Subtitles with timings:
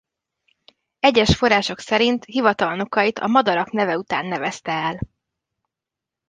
[0.99, 4.99] Egyes források szerint hivatalnokait a madarak neve után nevezte el.